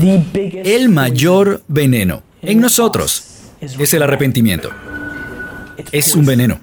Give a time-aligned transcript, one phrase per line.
[0.00, 3.24] El mayor veneno en nosotros
[3.60, 4.70] es el arrepentimiento.
[5.90, 6.58] Es un veneno.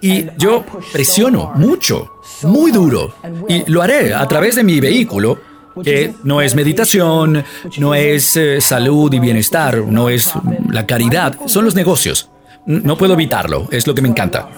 [0.00, 3.14] Y yo presiono mucho, muy duro,
[3.48, 5.40] y lo haré a través de mi vehículo,
[5.82, 7.44] que no es meditación,
[7.78, 10.32] no es eh, salud y bienestar, no es
[10.70, 12.30] la caridad, son los negocios.
[12.66, 14.48] No puedo evitarlo, es lo que me encanta.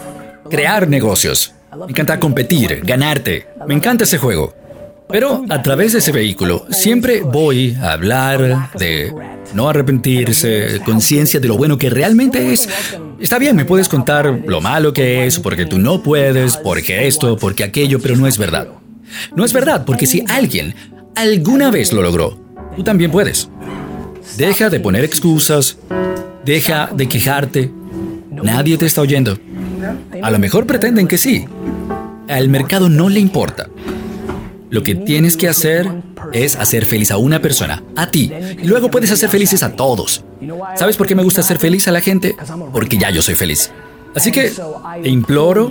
[0.48, 1.52] Crear negocios.
[1.76, 3.48] Me encanta competir, ganarte.
[3.66, 4.54] Me encanta ese juego.
[5.10, 9.14] Pero a través de ese vehículo siempre voy a hablar de
[9.54, 12.68] no arrepentirse, conciencia de lo bueno que realmente es.
[13.18, 17.36] Está bien, me puedes contar lo malo que es, porque tú no puedes, porque esto,
[17.38, 18.68] porque aquello, pero no es verdad.
[19.34, 20.74] No es verdad, porque si alguien
[21.14, 22.38] alguna vez lo logró,
[22.76, 23.48] tú también puedes.
[24.36, 25.78] Deja de poner excusas,
[26.44, 27.70] deja de quejarte.
[28.30, 29.38] Nadie te está oyendo.
[30.22, 31.46] A lo mejor pretenden que sí.
[32.28, 33.68] Al mercado no le importa.
[34.70, 35.88] Lo que tienes que hacer
[36.32, 38.30] es hacer feliz a una persona, a ti,
[38.62, 40.24] y luego puedes hacer felices a todos.
[40.76, 42.36] ¿Sabes por qué me gusta hacer feliz a la gente?
[42.72, 43.70] Porque ya yo soy feliz.
[44.14, 44.52] Así que
[45.02, 45.70] te imploro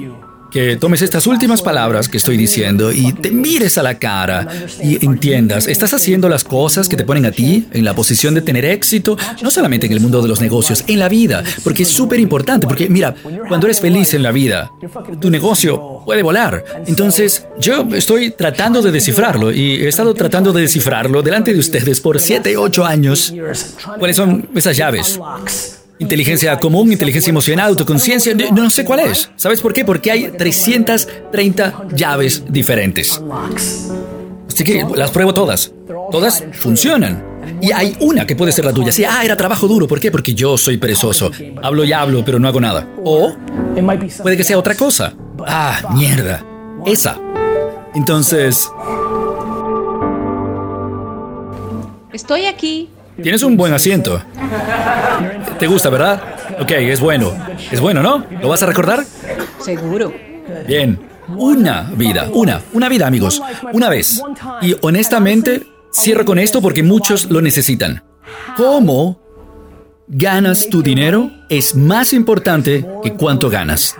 [0.51, 4.47] que tomes estas últimas palabras que estoy diciendo y te mires a la cara
[4.81, 8.41] y entiendas, estás haciendo las cosas que te ponen a ti en la posición de
[8.41, 11.89] tener éxito, no solamente en el mundo de los negocios, en la vida, porque es
[11.89, 13.15] súper importante, porque mira,
[13.47, 14.71] cuando eres feliz en la vida,
[15.19, 16.63] tu negocio puede volar.
[16.87, 22.01] Entonces, yo estoy tratando de descifrarlo y he estado tratando de descifrarlo delante de ustedes
[22.01, 23.33] por 7, 8 años.
[23.97, 25.19] ¿Cuáles son esas llaves?
[25.99, 29.29] Inteligencia común, inteligencia emocional, autoconciencia, no sé cuál es.
[29.35, 29.83] ¿Sabes por qué?
[29.83, 33.21] Porque hay 330 llaves diferentes.
[34.47, 35.71] Así que las pruebo todas.
[36.11, 37.23] Todas funcionan.
[37.61, 38.91] Y hay una que puede ser la tuya.
[38.91, 39.87] Sí, ah, era trabajo duro.
[39.87, 40.11] ¿Por qué?
[40.11, 41.31] Porque yo soy perezoso.
[41.63, 42.87] Hablo y hablo, pero no hago nada.
[43.03, 43.33] O
[44.21, 45.13] puede que sea otra cosa.
[45.45, 46.43] Ah, mierda.
[46.85, 47.19] Esa.
[47.95, 48.69] Entonces...
[52.13, 52.89] Estoy aquí.
[53.21, 54.21] Tienes un buen asiento.
[55.59, 56.21] ¿Te gusta, verdad?
[56.59, 57.33] Ok, es bueno.
[57.71, 58.25] Es bueno, ¿no?
[58.41, 59.03] ¿Lo vas a recordar?
[59.59, 60.13] Seguro.
[60.67, 60.99] Bien.
[61.29, 63.41] Una vida, una, una vida, amigos.
[63.73, 64.21] Una vez.
[64.61, 68.03] Y honestamente, cierro con esto porque muchos lo necesitan.
[68.55, 69.19] ¿Cómo
[70.07, 71.29] ganas tu dinero?
[71.49, 73.95] Es más importante que cuánto ganas.